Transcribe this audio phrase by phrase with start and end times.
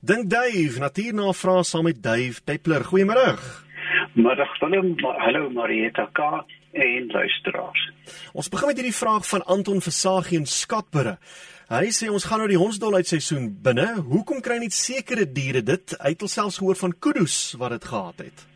[0.00, 2.84] Dink Dave, natuurnavraag saam met Dave Peppler.
[2.88, 3.34] Goeiemôre.
[4.16, 6.20] Middag Willem, hallo Marieta K
[6.72, 7.82] en luisteraars.
[8.32, 11.18] Ons begin met hierdie vraag van Anton Versagie in Skatbure.
[11.68, 14.00] Hy sê ons gaan nou die hondsdolheid seisoen binne.
[14.00, 15.92] Hoekom kry net sekere diere dit?
[16.00, 18.46] Hy het alselfs gehoor van kudu's wat dit gehad het.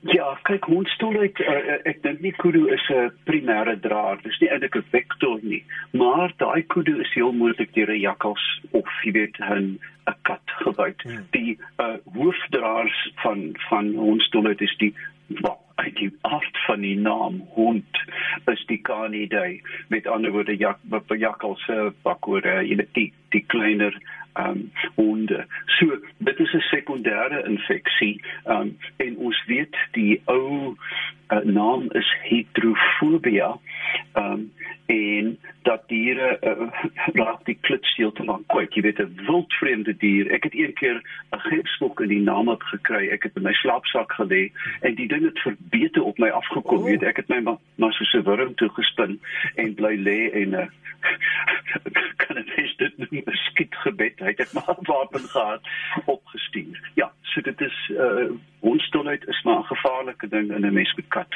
[0.00, 4.20] Ja, kyk hondsdolheid uh, ek dink nie kudu is 'n primêre draer.
[4.22, 8.44] Dis nie eintlik 'n vektor nie, maar daai kudu is heel moontlik deur 'n jakkals
[8.70, 11.02] of jy weet 'n 'n kat gebyt.
[11.02, 11.26] Hmm.
[11.30, 14.94] Die uh, hoofdraers van van hondsdolheid is die
[15.42, 17.98] wat uit die aard van die naam hond
[18.50, 21.64] is die canidae met ander woorde jak jakkals
[22.02, 23.94] bakore jy weet die die kleiner
[24.38, 30.76] um honde so dit is 'n sekondêre infeksie um en ons weet die ou
[31.28, 33.58] uh, naam is hydrofobia
[34.14, 34.52] um
[34.88, 36.68] en dat diere uh,
[37.12, 38.72] raak die klits heeltemal kwyt.
[38.74, 40.30] Jy weet 'n wildvreemde dier.
[40.32, 40.96] Ek het een keer
[41.36, 43.08] 'n gepstok in die naam op gekry.
[43.08, 44.48] Ek het in my slaapsak gelê
[44.80, 46.78] en die ding het verbeter op my afgekom.
[46.78, 46.84] Oh.
[46.84, 49.20] Weet, ek het my maar maar so 'n wurm toe gespin
[49.54, 50.66] en bly lê en uh,
[54.16, 55.60] Hy het maar wapen gehad
[56.04, 56.90] opgestuur.
[56.94, 61.08] Ja, so dit is uh, hondsdolheid is maar 'n gevaarlike ding in 'n mens met
[61.08, 61.32] kat.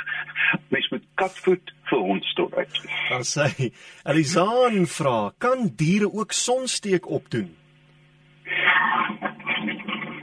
[0.69, 2.73] Mens met katvoet vir hondsdolheid.
[3.09, 3.73] Dan sê
[4.05, 7.57] Elizaan vra, kan diere ook sonsteek opdoen?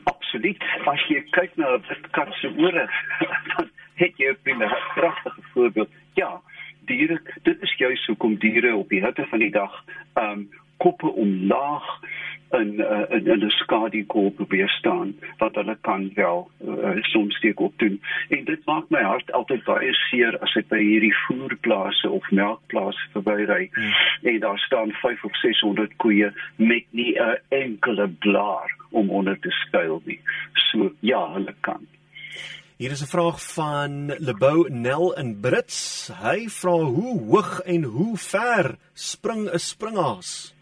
[0.04, 0.64] Absoluut.
[0.86, 2.90] As jy kyk na 'n kat se ore,
[3.56, 4.58] dan het jy 'n
[4.94, 5.90] pragtige voorbeeld.
[6.14, 6.42] Ja,
[6.86, 9.84] diere, dit is juist hoekom diere op die hitte van die dag
[10.16, 11.88] um, koppe omlaag
[12.52, 17.74] in uh, in 'n skadukool probeer staan wat hulle kan wel uh, soms steek op
[17.78, 22.32] doen en dit maak my hart altyd baie seer as ek by hierdie voerplase of
[22.32, 23.94] melkplase verbyry hmm.
[24.34, 29.50] en daar staan 5 of 600 koeie met nie 'n enkele blaar om onder te
[29.50, 30.20] skuil nie
[30.54, 31.88] so ja hulle kan
[32.80, 36.08] Hier is 'n vraag van Lebou Nel in Brits.
[36.22, 40.59] Hy vra hoe hoog en hoe ver spring 'n springhaas?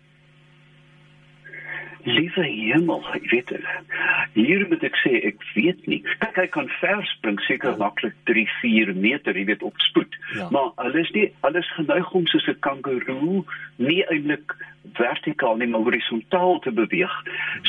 [2.08, 3.66] Liewe hemel, ek weet dit.
[4.34, 6.00] Hier moet ek sê ek weet nie.
[6.22, 7.80] Kyk, hy kan ver spring, seker ja.
[7.82, 10.16] maklik 3, 4 meter, jy weet op spoed.
[10.38, 10.48] Ja.
[10.56, 13.44] Maar hulle is nie alles geneig om soos 'n kangeroe
[13.76, 14.56] nie eintlik
[14.96, 17.16] vertikaal nie, maar horisontaal te beweeg.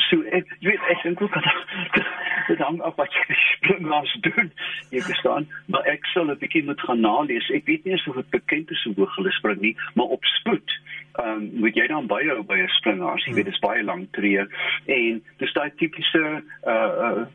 [0.07, 2.07] So ek jy weet ek dink ook dat
[2.49, 4.53] dit hang af wat jy spring as doen.
[4.95, 5.49] Jy verstaan?
[5.67, 7.51] Maar ek sal 'n bietjie moet gaan nalees.
[7.51, 10.79] Ek weet nie of dit bekend is hoe hoog hulle spring nie, maar op spoed
[11.13, 14.11] ehm um, moet jy dan baie by 'n springhaas, jy weet dit is baie lank
[14.11, 14.45] tree
[14.85, 17.25] en dis daai tipiese uh uh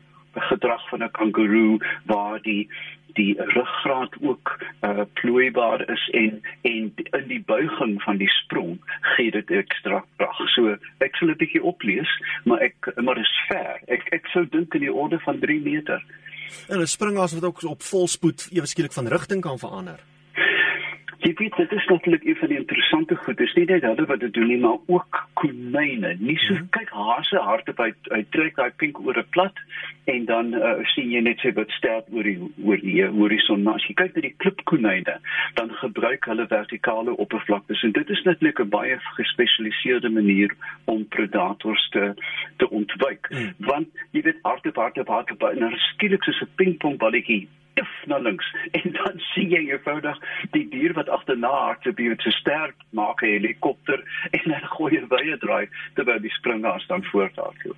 [0.49, 2.69] gedrag van 'n kangeroe waar die
[3.15, 9.31] die ruggraat ook uh plooibaar is en en in die buiging van die sprong gee
[9.31, 10.39] dit ekstra krag.
[10.55, 12.11] So ek sal 'n bietjie oplees,
[12.43, 13.79] maar ek maar is ver.
[13.87, 16.03] Ek ek sou dink in die orde van 3 meter.
[16.67, 19.99] En 'n springhaas wat ook op volspoed ewe skielik van rigting kan verander.
[21.23, 23.37] Jy weet dit is natuurlik een van die interessante goed.
[23.37, 26.15] Dis nie net hulle wat dit doen nie, maar ook konyne.
[26.19, 26.69] Nie so hmm.
[26.69, 29.61] kyk hase hardop uit uit trek daai pink oor 'n plat
[30.05, 33.63] en dan uh, sien jy net sy wat sterk oor die oor die uh, horison.
[33.63, 35.17] Maar as jy kyk na die klipkonyne,
[35.55, 40.55] dan gebruik hulle vertikale oppervlaktes en dit is natuurlik 'n baie gespesialiseerde manier
[40.85, 42.13] om predators te
[42.57, 43.27] te ontwyk.
[43.29, 43.53] Hmm.
[43.57, 48.47] Want jy weet hardop hardop hardop en dan skielik soos 'n pingpongballetjie tif na links
[48.79, 50.21] en dan sien jy eenvoudig
[50.55, 53.99] die dier wat agterna hardloop jy weet so sterk maak 'n helikopter
[54.37, 57.77] en 'n goeie wye draai terwyl die springhaas dan voorthardloop.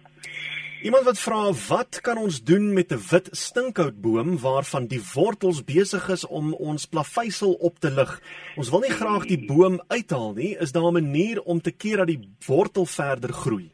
[0.86, 6.10] Iemand wat vra wat kan ons doen met 'n wit stinkhoutboom waarvan die wortels besig
[6.10, 8.22] is om ons plaveisel op te lig.
[8.56, 10.56] Ons wil nie graag die boom uithaal nie.
[10.60, 13.72] Is daar 'n manier om te keer dat die wortel verder groei?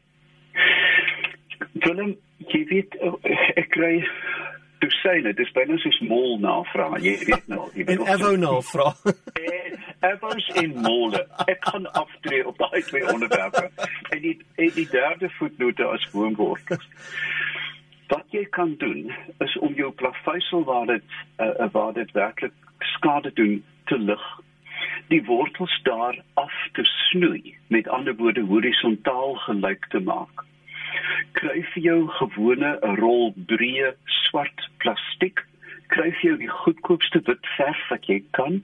[1.72, 2.94] Willem, jy weet
[3.54, 4.08] ek kry
[4.84, 6.98] dosyne, dis byna soos mol navraag.
[7.04, 8.02] Jy weet nou, jy weet.
[8.04, 9.00] En evo navraag.
[10.04, 11.22] Evos en mole.
[11.48, 13.70] Ek kan aftree op daai twee onderwerpe.
[14.12, 16.88] En die en die derde voetnote as woonwortels.
[18.12, 19.08] Wat jy kan doen
[19.42, 22.52] is om jou plaveisel waar dit uh, waar dit werklik
[22.94, 24.26] skade doen te lig
[25.08, 30.44] die wortels daar af te snoei met ander woorde horisontaal gelyk te maak
[31.38, 32.70] kry vir jou gewone
[33.00, 35.42] rol breë swart plastiek
[35.92, 38.62] kry vir jou die goedkoopste wit verf wat jy kan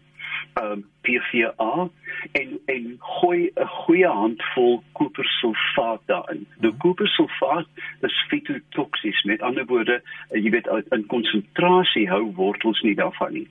[0.61, 1.89] um PVA
[2.33, 6.47] en en gooi 'n goeie handvol kopersulfaat daarin.
[6.61, 7.67] Die kopersulfaat
[8.01, 13.49] is fitotoksies met ander woorde jy weet in konsentrasie hou wortels nie daarvan nie.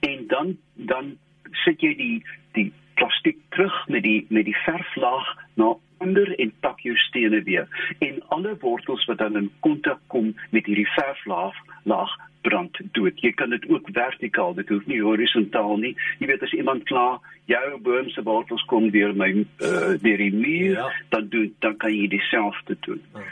[0.00, 1.18] En dan dan
[1.64, 2.22] sit jy die
[2.52, 7.68] die plastiek terug met die met die verflaag na ander en pak jou stene weer
[7.98, 11.54] en alle wortels wat dan in kontak kom met hierdie verflaag
[11.84, 12.14] laag
[12.46, 13.20] brand dood.
[13.20, 15.94] Jy kan dit ook vertikaal, dit hoef nie horisontaal nie.
[16.20, 17.18] Jy weet as iemand klaar
[17.50, 20.86] jou boom se wortels kom deur my uh, deur die muur, ja.
[21.14, 23.02] dan doen dan kan jy dieselfde doen.
[23.14, 23.24] Ja.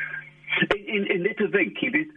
[0.68, 2.10] En en, en net 'n wenk, jy weet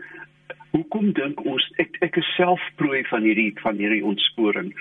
[0.72, 4.74] Hoekom dink ons ek ek is self prooi van hierdie van hierdie ontsporing.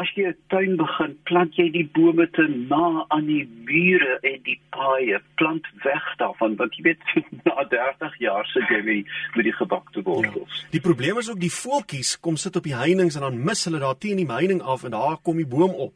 [0.00, 4.38] As jy 'n tuin begin, plant jy die bome te na aan die mure en
[4.44, 7.02] die paaie, plant weg daarvan want jy weet
[7.46, 9.06] na 30 jaar sit jy met
[9.36, 10.62] met die gebakte wortels.
[10.62, 10.70] Ja.
[10.70, 13.78] Die probleem is ook die voeltjies kom sit op die heininge en dan mis hulle
[13.78, 15.94] daar teen die heining af en daar kom die boom op.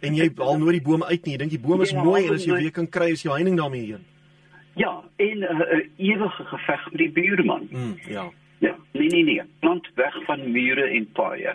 [0.00, 1.32] En jy haal nooit die boom uit nie.
[1.32, 3.32] Jy dink die boom is ja, mooi en as jy weer kan kry is jou
[3.34, 4.04] heining daarmee heen.
[4.76, 7.68] Ja, en 'n uh, uh, ewige geveg met die buurman.
[7.70, 8.30] Mm, ja.
[8.58, 11.54] Ja, nee nee nee, plant weg van mure en paaie.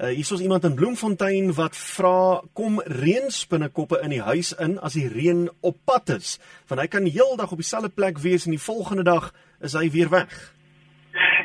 [0.00, 4.96] Uh, hier is iemand in Bloemfontein wat vra kom reënspinnekoppe in die huis in as
[4.96, 6.38] die reën op pad is,
[6.68, 9.30] want hy kan heeldag op dieselfde plek wees en die volgende dag
[9.60, 10.32] is hy weer weg.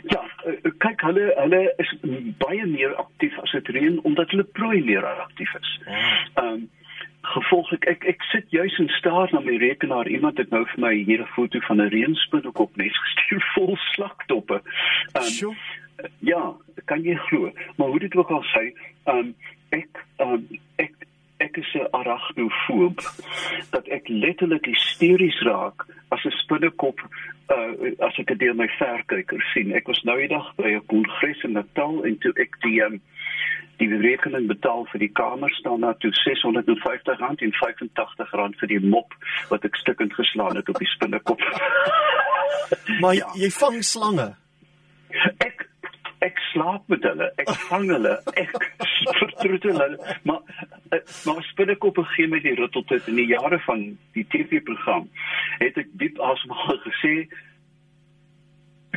[0.08, 1.92] Ja, uh, kyk hulle hulle is
[2.40, 5.78] baie meer aktief as dit reën omdat hulle prooi meer aktief is.
[5.86, 6.10] Ah.
[6.44, 6.68] Ehm um,
[7.28, 10.94] gevolglik ek ek sit juis en staar na my rekenaar iemand het nou vir my
[10.96, 13.17] hier 'n foto van 'n reënspinnekop nes gestuur slaktoppe.
[15.18, 15.56] Um,
[16.20, 16.44] ja,
[16.86, 18.70] kan jy glo, maar hoe dit ook al sê,
[19.10, 19.34] um,
[19.76, 20.46] ek um,
[20.78, 20.94] ek
[21.38, 23.02] ek is 'n arachnofoob
[23.70, 27.00] dat ek letterlik hysteries raak as 'n spinnekop
[27.50, 29.74] uh, as ek dit deur my verkyker sien.
[29.74, 33.02] Ek was nou eendag by 'n kongres in Natal en toe ek die um,
[33.78, 39.14] die rekening betaal vir die kamer staan na toe R650 en R85 vir die mop
[39.50, 41.42] wat ek stukkend geslaan het op die spinnekop.
[43.02, 43.30] maar ja.
[43.36, 44.34] jy vang slange.
[45.44, 45.66] Ek
[46.26, 48.54] ek slaap met hulle, ek vang hulle, ek
[49.20, 50.40] vertroetel hulle, maar
[50.90, 53.84] eh, maar spinnekoppe gee my die rotteltyd in die jare van
[54.18, 55.06] die TV-program.
[55.62, 57.14] Het ek diep asemhaal gesê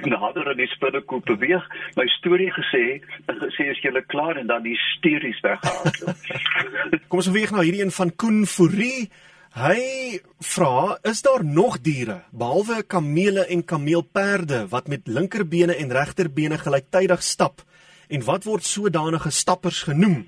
[0.00, 1.64] nader aan die spinnekop beweeg,
[1.98, 2.84] my storie gesê
[3.28, 4.64] en gesê as jy klaar en dan
[4.96, 6.14] stories weggehaal.
[7.10, 9.10] Kom ons beweeg nou hierdie een van Koen Fourie.
[9.50, 16.58] Hy vra, is daar nog diere behalwe kamele en kameelperde wat met linkerbene en regterbene
[16.58, 17.64] gelyktydig stap?
[18.08, 20.22] En wat word sodanige stappers genoem?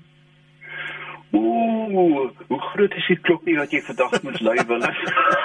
[1.31, 4.83] Ooh, hoe groot is die klokkie wat jy vandag moet lui wil?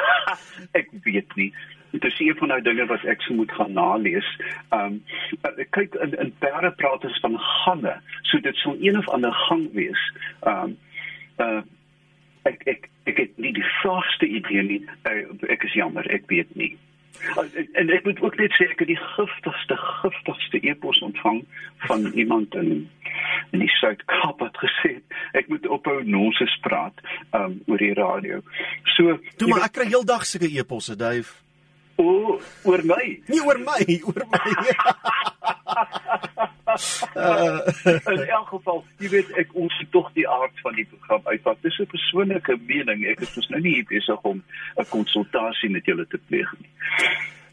[0.81, 1.53] ek weet nie
[1.91, 4.29] dit is een van daai dinge wat ek sou moet gaan nalees.
[4.69, 4.99] Ehm
[5.41, 7.95] um, kyk in in perde praat ons van gange.
[8.23, 10.05] So dit sou een of ander gang wees.
[10.41, 10.79] Ehm um,
[11.47, 11.63] uh
[12.43, 14.83] ek ek ek het nie die vaagste idee nie.
[15.09, 16.77] Uh, ek is jammer, ek weet nie.
[17.73, 21.43] En ek moet ook net sê ek het die giftigste giftigste e-pos ontvang
[21.89, 22.89] van iemand in
[23.51, 26.95] in die Suid-Kaap wat gesê het ek moet ophou nonsens praat
[27.35, 28.41] um, oor die radio.
[28.95, 31.33] So, toe maar ek kry heeldag sulke e-posse, Dave.
[31.99, 32.39] O,
[32.69, 33.05] oor my.
[33.27, 34.45] Nie oor my, oor my.
[37.17, 37.61] Uh,
[38.15, 41.63] in elk geval, jy weet ek ons het tog die aard van die program uitvat.
[41.63, 43.07] Dis 'n persoonlike mening.
[43.07, 44.43] Ek is nou nie hier besig om
[44.77, 46.71] 'n konsultasie met julle te pleeg nie.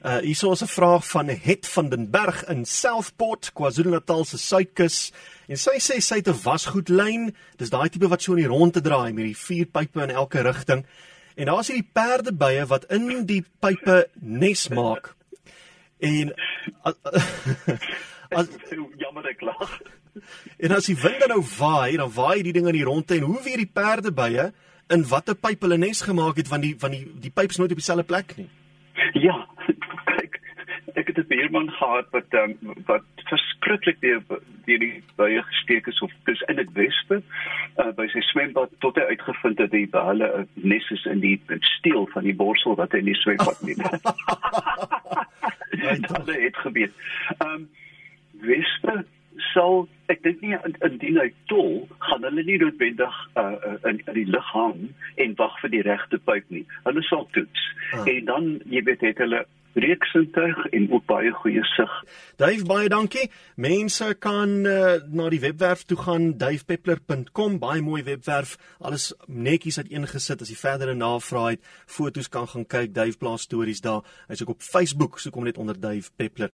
[0.05, 5.13] Uh hier is 'n vraag van Het van den Berg in Southport, KwaZulu-Natal se suidkus.
[5.47, 7.35] En sy sê sy het 'n wasgoedlyn.
[7.57, 10.41] Dis daai tipe wat so in die rondte draai met die vier pype in elke
[10.41, 10.85] rigting.
[11.35, 15.15] En daar's hierdie perdebye wat in die pype nes maak.
[15.99, 16.33] En
[16.81, 16.95] as
[19.03, 19.79] jammer ek lag.
[20.57, 23.41] En as die wind nou waai, dan waai die ding in die rondte en hoe
[23.43, 24.51] weer die perdebye
[24.93, 27.81] in watter pyp hulle nes gemaak het van die van die die pyps nooit op
[27.81, 28.49] dieselfde plek nie.
[29.19, 29.35] Ja,
[30.99, 34.21] ek het 'n beerman gehad wat um, wat verskriklik deur
[34.65, 37.21] deur die baie gesteek is of dis in dit wespe
[37.77, 41.39] uh, by sy swembad tot hy uitgevind het die hulle nes is in die
[41.77, 43.81] steel van die borsel wat hy in die swembad neem.
[45.75, 46.91] Dit het gebeur.
[47.39, 47.67] Ehm um,
[48.47, 49.03] wespe
[49.53, 54.29] sal ek dink nie indien hy tol gaan hulle nie noodwendig uh, in in die
[54.29, 54.87] lug hang
[55.25, 56.65] en wag vir die regte pyp nie.
[56.87, 57.67] Hulle sal toets.
[57.91, 58.07] Ah.
[58.07, 61.95] En dan jy weet het hulle reeksintuig en ook baie goeie sig.
[62.39, 63.25] Dave baie dankie.
[63.59, 68.55] Mense kan uh, na die webwerf toe gaan davepeppler.com, baie mooi webwerf.
[68.79, 73.83] Alles netjies uiteengesit as jy verdere navraag het, foto's kan gaan kyk, Dave plaas stories
[73.83, 74.05] daar.
[74.29, 76.55] Hy's ook op Facebook, soek hom net onder Dave Peppler.